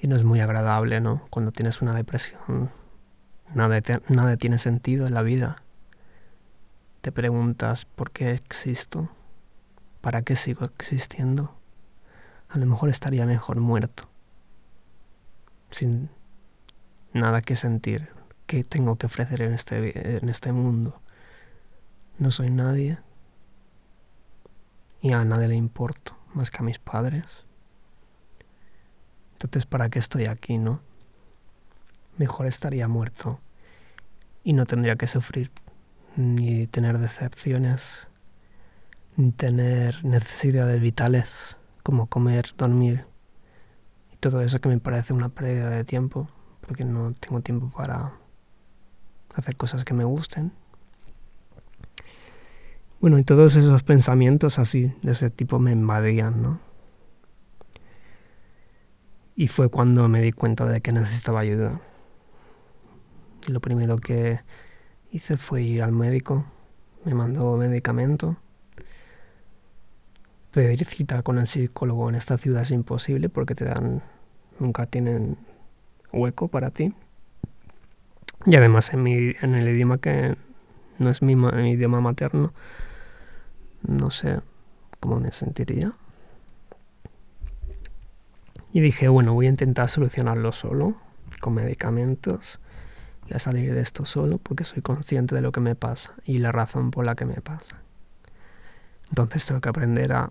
Y 0.00 0.08
no 0.08 0.16
es 0.16 0.24
muy 0.24 0.40
agradable, 0.40 1.00
¿no? 1.00 1.26
Cuando 1.30 1.52
tienes 1.52 1.80
una 1.82 1.94
depresión, 1.94 2.70
nada, 3.54 3.80
nada 4.08 4.36
tiene 4.36 4.58
sentido 4.58 5.06
en 5.06 5.14
la 5.14 5.22
vida. 5.22 5.62
Te 7.00 7.12
preguntas, 7.12 7.84
¿por 7.84 8.10
qué 8.10 8.32
existo? 8.32 9.08
¿Para 10.00 10.22
qué 10.22 10.36
sigo 10.36 10.64
existiendo? 10.64 11.56
a 12.48 12.58
lo 12.58 12.66
mejor 12.66 12.88
estaría 12.88 13.26
mejor 13.26 13.60
muerto, 13.60 14.08
sin 15.70 16.10
nada 17.12 17.42
que 17.42 17.56
sentir, 17.56 18.08
que 18.46 18.64
tengo 18.64 18.96
que 18.96 19.06
ofrecer 19.06 19.42
en 19.42 19.52
este, 19.52 20.18
en 20.18 20.28
este 20.28 20.52
mundo. 20.52 21.00
No 22.18 22.30
soy 22.30 22.50
nadie 22.50 22.98
y 25.00 25.12
a 25.12 25.24
nadie 25.24 25.48
le 25.48 25.56
importo 25.56 26.16
más 26.34 26.50
que 26.50 26.58
a 26.58 26.62
mis 26.62 26.78
padres. 26.78 27.45
Entonces, 29.36 29.66
¿para 29.66 29.90
qué 29.90 29.98
estoy 29.98 30.24
aquí, 30.24 30.56
no? 30.56 30.80
Mejor 32.16 32.46
estaría 32.46 32.88
muerto 32.88 33.38
y 34.42 34.54
no 34.54 34.64
tendría 34.64 34.96
que 34.96 35.06
sufrir 35.06 35.50
ni 36.16 36.66
tener 36.66 36.98
decepciones, 36.98 38.08
ni 39.16 39.32
tener 39.32 40.02
necesidades 40.06 40.80
vitales 40.80 41.58
como 41.82 42.06
comer, 42.06 42.54
dormir 42.56 43.04
y 44.10 44.16
todo 44.16 44.40
eso 44.40 44.58
que 44.60 44.70
me 44.70 44.78
parece 44.78 45.12
una 45.12 45.28
pérdida 45.28 45.68
de 45.68 45.84
tiempo 45.84 46.30
porque 46.62 46.84
no 46.84 47.12
tengo 47.12 47.42
tiempo 47.42 47.70
para 47.76 48.12
hacer 49.34 49.56
cosas 49.56 49.84
que 49.84 49.92
me 49.92 50.04
gusten. 50.04 50.52
Bueno, 53.00 53.18
y 53.18 53.24
todos 53.24 53.54
esos 53.56 53.82
pensamientos 53.82 54.58
así, 54.58 54.94
de 55.02 55.12
ese 55.12 55.28
tipo, 55.28 55.58
me 55.58 55.72
invadían, 55.72 56.40
¿no? 56.40 56.65
Y 59.36 59.48
fue 59.48 59.68
cuando 59.68 60.08
me 60.08 60.22
di 60.22 60.32
cuenta 60.32 60.64
de 60.64 60.80
que 60.80 60.92
necesitaba 60.92 61.40
ayuda. 61.40 61.80
Y 63.46 63.52
lo 63.52 63.60
primero 63.60 63.98
que 63.98 64.40
hice 65.12 65.36
fue 65.36 65.62
ir 65.62 65.82
al 65.82 65.92
médico, 65.92 66.44
me 67.04 67.14
mandó 67.14 67.56
medicamento 67.56 68.36
Pedir 70.56 70.86
cita 70.86 71.22
con 71.22 71.36
el 71.36 71.46
psicólogo 71.46 72.08
en 72.08 72.14
esta 72.14 72.38
ciudad 72.38 72.62
es 72.62 72.70
imposible 72.70 73.28
porque 73.28 73.54
te 73.54 73.66
dan, 73.66 74.00
nunca 74.58 74.86
tienen 74.86 75.36
hueco 76.14 76.48
para 76.48 76.70
ti. 76.70 76.94
Y 78.46 78.56
además 78.56 78.90
en, 78.94 79.02
mi, 79.02 79.34
en 79.42 79.54
el 79.54 79.68
idioma 79.68 79.98
que 79.98 80.34
no 80.98 81.10
es 81.10 81.20
mi, 81.20 81.34
idioma 81.34 82.00
materno, 82.00 82.54
no 83.86 84.10
sé 84.10 84.40
cómo 84.98 85.20
me 85.20 85.30
sentiría. 85.30 85.92
Y 88.72 88.80
dije, 88.80 89.08
bueno, 89.08 89.34
voy 89.34 89.46
a 89.46 89.50
intentar 89.50 89.88
solucionarlo 89.88 90.52
solo, 90.52 90.96
con 91.40 91.54
medicamentos, 91.54 92.60
y 93.28 93.34
a 93.34 93.38
salir 93.38 93.74
de 93.74 93.80
esto 93.80 94.04
solo 94.04 94.38
porque 94.38 94.64
soy 94.64 94.82
consciente 94.82 95.34
de 95.34 95.40
lo 95.40 95.52
que 95.52 95.60
me 95.60 95.74
pasa 95.74 96.14
y 96.24 96.38
la 96.38 96.52
razón 96.52 96.90
por 96.90 97.06
la 97.06 97.14
que 97.14 97.24
me 97.24 97.40
pasa. 97.40 97.82
Entonces 99.08 99.46
tengo 99.46 99.60
que 99.60 99.68
aprender 99.68 100.12
a 100.12 100.28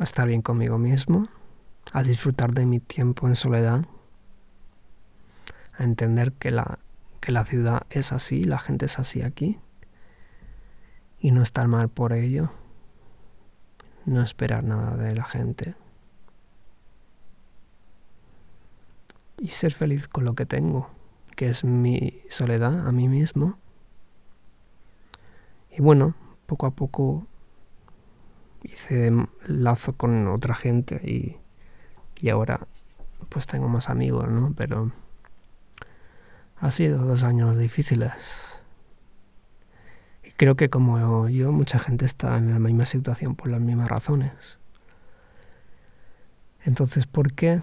estar 0.00 0.26
bien 0.26 0.42
conmigo 0.42 0.78
mismo, 0.78 1.28
a 1.92 2.02
disfrutar 2.02 2.52
de 2.52 2.66
mi 2.66 2.80
tiempo 2.80 3.26
en 3.28 3.36
soledad, 3.36 3.84
a 5.78 5.84
entender 5.84 6.32
que 6.32 6.50
la, 6.50 6.78
que 7.20 7.32
la 7.32 7.44
ciudad 7.44 7.82
es 7.90 8.12
así, 8.12 8.44
la 8.44 8.58
gente 8.58 8.86
es 8.86 8.98
así 8.98 9.22
aquí, 9.22 9.58
y 11.18 11.30
no 11.30 11.42
estar 11.42 11.68
mal 11.68 11.88
por 11.88 12.12
ello, 12.12 12.50
no 14.04 14.22
esperar 14.22 14.64
nada 14.64 14.96
de 14.96 15.14
la 15.14 15.24
gente. 15.24 15.74
Y 19.38 19.48
ser 19.48 19.72
feliz 19.72 20.08
con 20.08 20.24
lo 20.24 20.34
que 20.34 20.46
tengo, 20.46 20.90
que 21.34 21.48
es 21.48 21.64
mi 21.64 22.22
soledad 22.28 22.86
a 22.86 22.92
mí 22.92 23.08
mismo. 23.08 23.58
Y 25.70 25.82
bueno, 25.82 26.14
poco 26.46 26.66
a 26.66 26.70
poco 26.70 27.26
hice 28.62 29.12
lazo 29.46 29.92
con 29.92 30.26
otra 30.28 30.54
gente 30.54 31.00
y, 31.04 31.36
y 32.20 32.30
ahora 32.30 32.66
pues 33.28 33.46
tengo 33.46 33.68
más 33.68 33.88
amigos, 33.88 34.28
¿no? 34.28 34.54
Pero 34.56 34.92
ha 36.58 36.70
sido 36.70 37.04
dos 37.04 37.22
años 37.22 37.58
difíciles. 37.58 38.12
Y 40.24 40.30
creo 40.32 40.56
que 40.56 40.70
como 40.70 41.28
yo, 41.28 41.52
mucha 41.52 41.78
gente 41.78 42.04
está 42.04 42.36
en 42.38 42.52
la 42.52 42.58
misma 42.58 42.86
situación 42.86 43.36
por 43.36 43.48
las 43.48 43.60
mismas 43.60 43.88
razones. 43.88 44.58
Entonces, 46.64 47.06
¿por 47.06 47.32
qué 47.32 47.60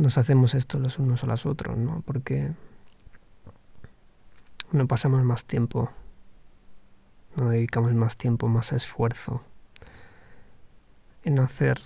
nos 0.00 0.16
hacemos 0.16 0.54
esto 0.54 0.78
los 0.78 0.98
unos 0.98 1.22
a 1.24 1.26
los 1.26 1.44
otros, 1.44 1.76
no? 1.76 2.02
Porque 2.06 2.52
no 4.72 4.86
pasamos 4.86 5.22
más 5.24 5.44
tiempo, 5.44 5.90
no 7.36 7.50
dedicamos 7.50 7.92
más 7.92 8.16
tiempo, 8.16 8.48
más 8.48 8.72
esfuerzo 8.72 9.42
en 11.22 11.38
hacer, 11.38 11.80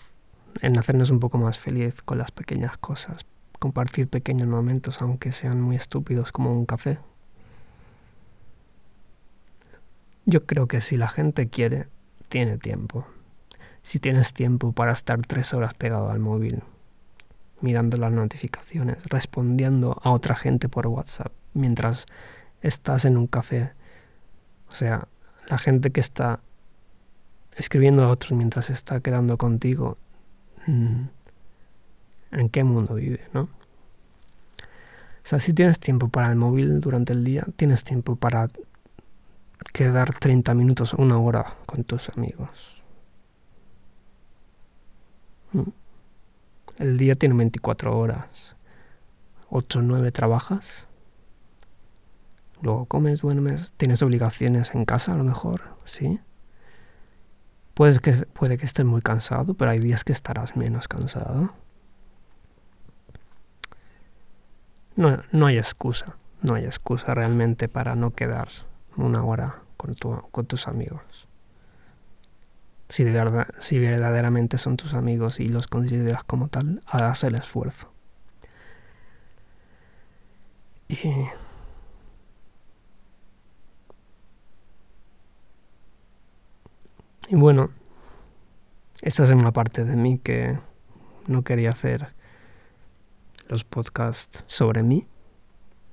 en 0.63 0.79
hacernos 0.79 1.11
un 1.11 1.19
poco 1.19 1.39
más 1.39 1.59
feliz 1.59 2.03
con 2.03 2.19
las 2.19 2.31
pequeñas 2.31 2.77
cosas, 2.79 3.27
compartir 3.59 4.07
pequeños 4.07 4.47
momentos, 4.47 5.03
aunque 5.03 5.33
sean 5.33 5.61
muy 5.61 5.75
estúpidos 5.75 6.31
como 6.31 6.53
un 6.53 6.67
café. 6.67 6.99
Yo 10.25 10.47
creo 10.47 10.69
que 10.69 10.81
si 10.81 10.97
la 10.97 11.09
gente 11.09 11.49
quiere, 11.49 11.89
tiene 12.29 12.59
tiempo. 12.59 13.07
Si 13.83 13.99
tienes 13.99 14.33
tiempo 14.33 14.73
para 14.73 14.93
estar 14.93 15.21
tres 15.27 15.53
horas 15.53 15.75
pegado 15.75 16.11
al 16.11 16.21
móvil, 16.21 16.63
mirando 17.65 17.97
las 17.97 18.13
notificaciones, 18.13 18.99
respondiendo 19.07 19.99
a 20.03 20.11
otra 20.11 20.37
gente 20.37 20.69
por 20.69 20.87
WhatsApp 20.87 21.33
mientras 21.55 22.05
estás 22.61 23.07
en 23.07 23.17
un 23.17 23.27
café. 23.27 23.73
O 24.71 24.75
sea, 24.75 25.09
la 25.49 25.57
gente 25.57 25.91
que 25.91 26.01
está 26.01 26.41
escribiendo 27.57 28.05
a 28.05 28.11
otros 28.11 28.33
mientras 28.33 28.69
está 28.69 29.01
quedando 29.01 29.39
contigo, 29.39 29.97
mm, 30.67 31.05
¿en 32.33 32.49
qué 32.51 32.65
mundo 32.65 32.95
vive, 32.95 33.21
no? 33.33 33.43
O 33.43 35.27
sea, 35.27 35.39
si 35.41 35.55
tienes 35.55 35.81
tiempo 35.81 36.09
para 36.09 36.29
el 36.29 36.37
móvil 36.37 36.83
durante 36.83 37.15
el 37.15 37.25
día, 37.25 37.47
tienes 37.57 37.83
tiempo 37.83 38.17
para 38.17 38.51
quedar 39.73 40.15
30 40.15 40.53
minutos 40.53 40.93
o 40.93 40.99
una 40.99 41.19
hora 41.19 41.57
con 41.65 41.85
tus 41.85 42.11
amigos. 42.11 42.74
El 46.79 46.99
día 46.99 47.15
tiene 47.15 47.35
24 47.35 47.97
horas. 47.97 48.57
8 49.51 49.79
o 49.79 49.83
9 49.83 50.11
trabajas. 50.11 50.89
Luego 52.63 52.87
comes, 52.87 53.21
duermes, 53.21 53.73
tienes 53.77 54.03
obligaciones 54.03 54.75
en 54.75 54.85
casa 54.85 55.13
a 55.13 55.17
lo 55.17 55.25
mejor, 55.25 55.63
¿sí? 55.85 56.19
Puede 57.75 57.99
que, 57.99 58.13
puede 58.13 58.57
que 58.57 58.65
estés 58.65 58.87
muy 58.87 59.03
cansado, 59.03 59.55
pero 59.55 59.71
hay 59.71 59.79
días 59.79 60.03
que 60.03 60.13
estarás 60.13 60.57
menos 60.57 60.89
cansado. 60.89 61.53
No, 64.97 65.23
no 65.33 65.47
hay 65.47 65.59
excusa, 65.59 66.17
no 66.41 66.55
hay 66.55 66.65
excusa 66.65 67.15
realmente 67.15 67.69
para 67.69 67.97
no 67.97 68.13
quedar 68.13 68.49
una 68.97 69.25
hora 69.25 69.63
con, 69.77 69.95
tu, 69.95 70.23
con 70.31 70.47
tus 70.47 70.69
amigos. 70.69 71.29
Si, 72.95 73.03
de 73.03 73.11
verdad, 73.11 73.49
si 73.59 73.81
verdaderamente 73.81 74.57
son 74.57 74.77
tus 74.77 74.95
amigos 74.95 75.41
y 75.41 75.49
los 75.49 75.67
consideras 75.67 76.23
como 76.23 76.47
tal, 76.47 76.81
haz 76.87 77.25
el 77.25 77.35
esfuerzo. 77.35 77.93
Y 80.89 80.97
Y 87.29 87.35
bueno, 87.35 87.71
esta 89.03 89.25
es 89.25 89.31
una 89.31 89.51
parte 89.51 89.85
de 89.85 89.97
mí 89.97 90.19
que 90.19 90.57
no 91.27 91.43
quería 91.43 91.71
hacer 91.71 92.15
los 93.49 93.65
podcasts 93.65 94.45
sobre 94.47 94.85
mí, 94.85 95.05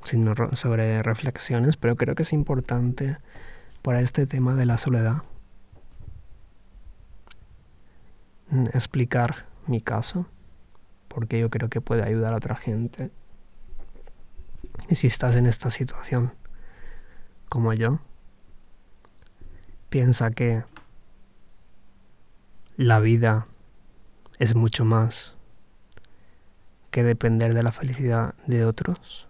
sino 0.04 0.36
sobre 0.54 1.02
reflexiones, 1.02 1.78
pero 1.78 1.96
creo 1.96 2.14
que 2.14 2.22
es 2.22 2.32
importante 2.32 3.18
para 3.82 4.02
este 4.02 4.28
tema 4.28 4.54
de 4.54 4.68
la 4.68 4.78
soledad 4.78 5.24
explicar 8.74 9.46
mi 9.68 9.82
caso, 9.82 10.26
porque 11.08 11.40
yo 11.40 11.50
creo 11.50 11.70
que 11.70 11.82
puede 11.82 12.04
ayudar 12.04 12.34
a 12.34 12.38
otra 12.38 12.56
gente. 12.56 13.12
Y 14.90 14.96
si 14.96 15.08
estás 15.08 15.36
en 15.36 15.46
esta 15.46 15.70
situación 15.70 16.34
como 17.50 17.74
yo, 17.74 18.00
piensa 19.90 20.32
que 20.32 20.64
la 22.78 23.00
vida 23.00 23.46
es 24.40 24.56
mucho 24.56 24.86
más 24.86 25.36
que 26.92 27.04
depender 27.04 27.54
de 27.54 27.64
la 27.64 27.72
felicidad 27.72 28.36
de 28.48 28.66
otros, 28.66 29.28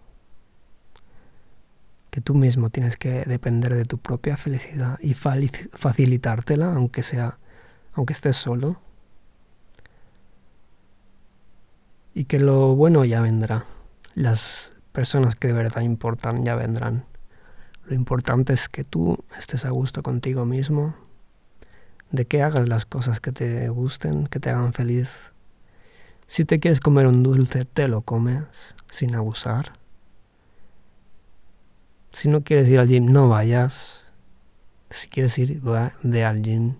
que 2.10 2.20
tú 2.20 2.34
mismo 2.34 2.70
tienes 2.70 2.96
que 2.96 3.24
depender 3.24 3.74
de 3.74 3.84
tu 3.84 3.98
propia 3.98 4.36
felicidad 4.36 4.98
y 5.00 5.14
facilitártela, 5.14 6.74
aunque 6.74 7.02
sea, 7.02 7.38
aunque 7.94 8.12
estés 8.12 8.36
solo, 8.36 8.80
y 12.14 12.24
que 12.24 12.38
lo 12.38 12.74
bueno 12.74 13.04
ya 13.04 13.20
vendrá, 13.20 13.64
las 14.14 14.72
personas 14.92 15.34
que 15.34 15.48
de 15.48 15.54
verdad 15.54 15.82
importan 15.82 16.44
ya 16.44 16.54
vendrán. 16.54 17.04
Lo 17.86 17.94
importante 17.94 18.52
es 18.52 18.68
que 18.68 18.84
tú 18.84 19.18
estés 19.38 19.64
a 19.64 19.70
gusto 19.70 20.02
contigo 20.02 20.44
mismo, 20.44 20.94
de 22.10 22.26
que 22.26 22.42
hagas 22.42 22.68
las 22.68 22.84
cosas 22.84 23.20
que 23.20 23.32
te 23.32 23.68
gusten, 23.70 24.26
que 24.26 24.38
te 24.38 24.50
hagan 24.50 24.72
feliz. 24.72 25.18
Si 26.26 26.44
te 26.44 26.60
quieres 26.60 26.80
comer 26.80 27.06
un 27.06 27.22
dulce, 27.22 27.64
te 27.64 27.88
lo 27.88 28.02
comes 28.02 28.44
sin 28.90 29.14
abusar. 29.14 29.72
Si 32.12 32.28
no 32.28 32.42
quieres 32.42 32.68
ir 32.68 32.78
al 32.78 32.88
gym, 32.88 33.06
no 33.06 33.28
vayas. 33.28 34.04
Si 34.90 35.08
quieres 35.08 35.38
ir, 35.38 35.60
ve 36.02 36.24
al 36.24 36.42
gym. 36.42 36.74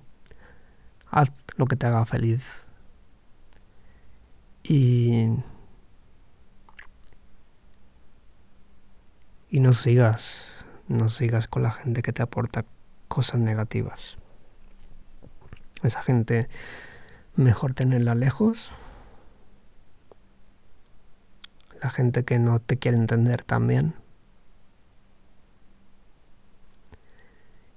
Haz 1.10 1.32
lo 1.56 1.66
que 1.66 1.76
te 1.76 1.86
haga 1.86 2.04
feliz. 2.04 2.42
Y... 4.72 5.28
Y 9.50 9.60
no 9.60 9.74
sigas, 9.74 10.64
no 10.88 11.10
sigas 11.10 11.46
con 11.46 11.62
la 11.62 11.72
gente 11.72 12.00
que 12.00 12.14
te 12.14 12.22
aporta 12.22 12.64
cosas 13.06 13.38
negativas. 13.38 14.16
Esa 15.82 16.02
gente 16.02 16.48
mejor 17.36 17.74
tenerla 17.74 18.14
lejos. 18.14 18.70
La 21.82 21.90
gente 21.90 22.24
que 22.24 22.38
no 22.38 22.58
te 22.58 22.78
quiere 22.78 22.96
entender 22.96 23.42
también. 23.42 23.92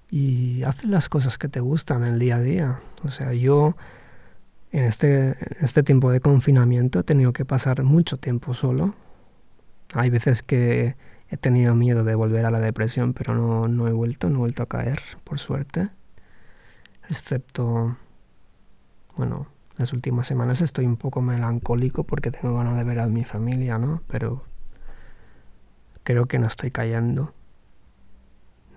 Y 0.10 0.64
haz 0.64 0.86
las 0.86 1.10
cosas 1.10 1.38
que 1.38 1.50
te 1.50 1.60
gustan 1.60 2.06
el 2.06 2.20
día 2.20 2.38
a 2.38 2.42
día. 2.42 2.80
O 3.04 3.12
sea, 3.12 3.34
yo 3.34 3.76
en 4.78 4.86
este, 4.86 5.36
este 5.62 5.84
tiempo 5.84 6.12
de 6.12 6.20
confinamiento 6.20 7.00
he 7.00 7.04
tenido 7.04 7.34
que 7.34 7.46
pasar 7.46 7.84
mucho 7.84 8.18
tiempo 8.18 8.54
solo. 8.54 8.96
Hay 9.94 10.10
veces 10.10 10.44
que 10.44 10.96
he 11.30 11.38
tenido 11.38 11.76
miedo 11.76 12.04
de 12.04 12.16
volver 12.16 12.46
a 12.46 12.52
la 12.52 12.60
depresión, 12.60 13.14
pero 13.14 13.36
no, 13.36 13.68
no 13.68 13.88
he 13.88 13.94
vuelto, 13.94 14.30
no 14.30 14.38
he 14.38 14.40
vuelto 14.40 14.64
a 14.64 14.68
caer, 14.68 15.00
por 15.24 15.40
suerte 15.40 15.90
excepto, 17.10 17.98
bueno, 19.16 19.48
las 19.78 19.94
últimas 19.94 20.28
semanas 20.28 20.62
estoy 20.62 20.86
un 20.86 20.98
poco 20.98 21.22
melancólico 21.22 22.04
porque 22.04 22.32
tengo 22.32 22.58
ganas 22.58 22.78
de 22.78 22.84
ver 22.84 23.00
a 23.00 23.08
mi 23.08 23.24
familia, 23.26 23.78
¿no? 23.78 24.02
Pero 24.08 24.44
creo 26.04 26.28
que 26.28 26.40
no 26.40 26.48
estoy 26.48 26.72
cayendo. 26.72 27.34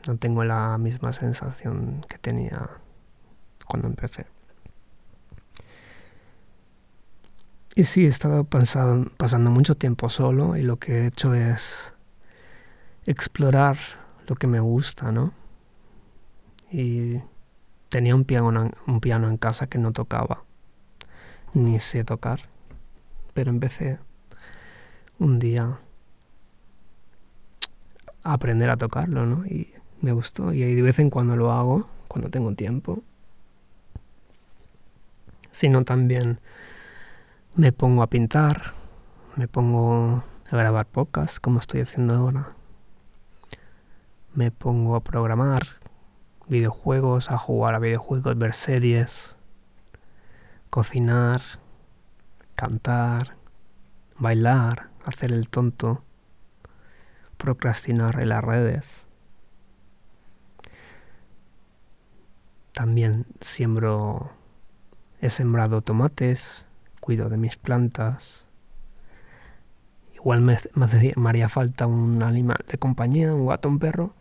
No 0.07 0.17
tengo 0.17 0.45
la 0.45 0.79
misma 0.79 1.13
sensación 1.13 2.05
que 2.09 2.19
tenía 2.19 2.71
cuando 3.67 3.89
empecé. 3.89 4.27
Y 7.79 7.85
sí, 7.85 8.07
he 8.07 8.09
estado 8.09 8.43
pasando 8.43 9.51
mucho 9.53 9.77
tiempo 9.77 10.09
solo 10.09 10.57
y 10.57 10.63
lo 10.63 10.81
que 10.81 10.99
he 10.99 11.07
hecho 11.07 11.33
es 11.33 11.77
explorar 13.07 13.77
lo 14.27 14.35
que 14.35 14.49
me 14.49 14.59
gusta, 14.59 15.13
¿no? 15.13 15.33
Y 16.73 17.21
tenía 17.89 18.17
un 18.17 18.25
piano, 18.25 18.73
un 18.89 19.01
piano 19.01 19.29
en 19.29 19.37
casa 19.37 19.69
que 19.69 19.79
no 19.79 19.93
tocaba. 19.93 20.43
ni 21.55 21.79
sé 21.79 22.03
tocar, 22.03 22.41
pero 23.33 23.51
empecé 23.51 24.01
un 25.21 25.39
día 25.39 25.79
a 28.25 28.33
aprender 28.33 28.71
a 28.71 28.77
tocarlo, 28.77 29.25
¿no? 29.25 29.47
Y 29.47 29.73
me 30.01 30.11
gustó 30.11 30.53
y 30.53 30.75
de 30.75 30.83
vez 30.83 30.99
en 30.99 31.11
cuando 31.11 31.37
lo 31.37 31.53
hago, 31.53 31.89
cuando 32.09 32.29
tengo 32.29 32.53
tiempo. 32.55 33.05
Sino 35.53 35.85
también 35.85 36.41
me 37.59 37.73
pongo 37.73 38.05
a 38.05 38.07
pintar, 38.07 38.73
me 39.35 39.49
pongo 39.49 40.23
a 40.49 40.57
grabar 40.57 40.87
pocas, 40.87 41.41
como 41.41 41.59
estoy 41.59 41.81
haciendo 41.81 42.15
ahora. 42.15 42.53
Me 44.33 44.53
pongo 44.53 44.95
a 44.95 45.03
programar 45.03 45.67
videojuegos, 46.47 47.33
a 47.33 47.37
jugar 47.37 47.75
a 47.75 47.81
videojuegos, 47.81 48.39
ver 48.39 48.55
series, 48.55 49.35
cocinar, 50.71 51.43
cantar, 52.55 53.35
bailar, 54.17 54.91
hacer 55.05 55.33
el 55.33 55.49
tonto, 55.49 56.05
procrastinar 57.39 58.21
en 58.21 58.29
las 58.29 58.45
redes. 58.45 59.05
También 62.71 63.27
siembro, 63.41 64.31
he 65.21 65.29
sembrado 65.29 65.83
tomates, 65.83 66.68
cuido 67.09 67.31
de 67.31 67.39
mis 67.39 67.57
plantas. 67.57 68.45
Igual 70.15 70.43
me, 70.43 70.59
me 70.75 71.29
haría 71.31 71.49
falta 71.49 71.87
un 71.87 72.23
animal 72.23 72.59
de 72.71 72.77
compañía, 72.77 73.33
un 73.33 73.47
gato, 73.47 73.67
un 73.71 73.79
perro, 73.79 74.13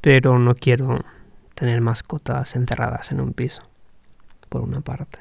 pero 0.00 0.40
no 0.40 0.56
quiero 0.56 1.04
tener 1.54 1.80
mascotas 1.80 2.56
encerradas 2.56 3.12
en 3.12 3.20
un 3.20 3.34
piso, 3.34 3.62
por 4.48 4.62
una 4.62 4.80
parte. 4.80 5.20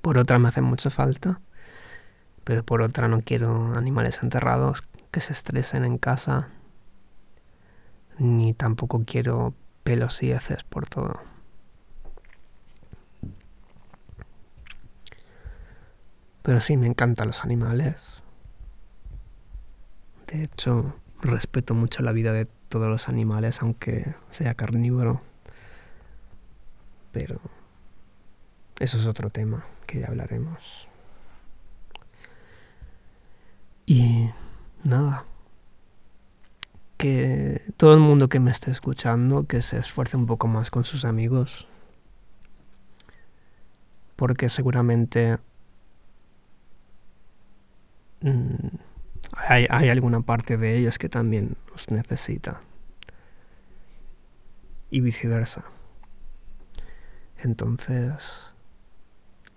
Por 0.00 0.16
otra 0.16 0.38
me 0.38 0.48
hace 0.48 0.62
mucha 0.62 0.88
falta, 0.88 1.38
pero 2.44 2.64
por 2.64 2.80
otra 2.80 3.06
no 3.08 3.20
quiero 3.20 3.74
animales 3.76 4.22
enterrados 4.22 4.84
que 5.10 5.20
se 5.20 5.34
estresen 5.34 5.84
en 5.84 5.98
casa, 5.98 6.48
ni 8.16 8.54
tampoco 8.54 9.02
quiero 9.06 9.52
pelos 9.84 10.22
y 10.22 10.32
heces 10.32 10.64
por 10.64 10.88
todo. 10.88 11.37
Pero 16.48 16.62
sí, 16.62 16.78
me 16.78 16.86
encantan 16.86 17.26
los 17.26 17.44
animales. 17.44 17.96
De 20.28 20.44
hecho, 20.44 20.94
respeto 21.20 21.74
mucho 21.74 22.02
la 22.02 22.10
vida 22.10 22.32
de 22.32 22.46
todos 22.70 22.88
los 22.88 23.10
animales, 23.10 23.60
aunque 23.60 24.14
sea 24.30 24.54
carnívoro. 24.54 25.20
Pero 27.12 27.38
eso 28.80 28.98
es 28.98 29.06
otro 29.06 29.28
tema 29.28 29.66
que 29.86 30.00
ya 30.00 30.06
hablaremos. 30.06 30.88
Y 33.84 34.30
nada, 34.84 35.24
que 36.96 37.60
todo 37.76 37.92
el 37.92 38.00
mundo 38.00 38.30
que 38.30 38.40
me 38.40 38.52
esté 38.52 38.70
escuchando, 38.70 39.46
que 39.46 39.60
se 39.60 39.76
esfuerce 39.76 40.16
un 40.16 40.24
poco 40.24 40.48
más 40.48 40.70
con 40.70 40.84
sus 40.84 41.04
amigos, 41.04 41.66
porque 44.16 44.48
seguramente 44.48 45.36
hay, 49.32 49.66
hay, 49.70 49.88
alguna 49.88 50.20
parte 50.20 50.56
de 50.56 50.76
ellos 50.76 50.98
que 50.98 51.08
también 51.08 51.56
os 51.74 51.90
necesita. 51.90 52.60
Y 54.90 55.00
viceversa. 55.00 55.64
Entonces, 57.38 58.14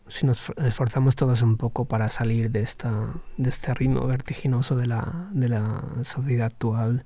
si 0.07 0.25
nos 0.25 0.51
esforzamos 0.57 1.15
todos 1.15 1.41
un 1.41 1.57
poco 1.57 1.85
para 1.85 2.09
salir 2.09 2.51
de, 2.51 2.61
esta, 2.61 3.13
de 3.37 3.49
este 3.49 3.73
ritmo 3.73 4.05
vertiginoso 4.05 4.75
de 4.75 4.85
la, 4.85 5.29
de 5.31 5.47
la 5.47 5.83
sociedad 6.03 6.47
actual, 6.47 7.05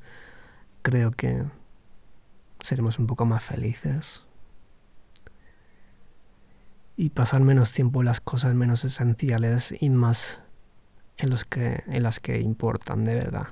creo 0.82 1.12
que 1.12 1.44
seremos 2.62 2.98
un 2.98 3.06
poco 3.06 3.26
más 3.26 3.44
felices. 3.44 4.24
Y 6.98 7.10
pasar 7.10 7.42
menos 7.42 7.72
tiempo 7.72 8.02
en 8.02 8.06
las 8.06 8.22
cosas 8.22 8.56
menos 8.56 8.86
esenciales 8.86 9.74
y 9.80 9.90
más 9.90 10.45
en, 11.18 11.30
los 11.30 11.46
que, 11.46 11.84
en 11.88 12.04
las 12.04 12.20
que 12.20 12.40
importan 12.40 13.04
de 13.04 13.16
verdad. 13.16 13.48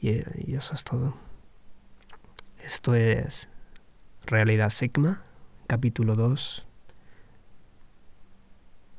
Y, 0.00 0.54
eso 0.54 0.74
es 0.74 0.84
todo. 0.84 1.14
Esto 2.64 2.94
es 2.94 3.48
Realidad 4.26 4.70
Sigma, 4.70 5.22
capítulo 5.66 6.14
2. 6.14 6.66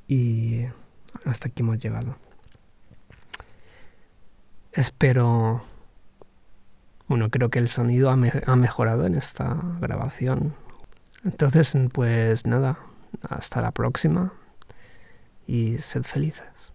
Y 0.07 0.65
hasta 1.25 1.47
aquí 1.47 1.61
hemos 1.61 1.79
llegado. 1.79 2.17
Espero 4.71 5.63
bueno, 7.09 7.31
creo 7.31 7.49
que 7.49 7.57
el 7.57 7.69
sonido 7.69 8.11
ha, 8.11 8.15
mejorado 8.15 9.07
en 9.07 9.15
esta 9.15 9.57
grabación. 9.79 10.53
Entonces, 11.25 11.73
pues 11.91 12.45
nada, 12.45 12.77
hasta 13.27 13.63
la 13.63 13.71
próxima 13.71 14.31
y 15.49 15.79
sed 15.79 16.03
felices. 16.03 16.68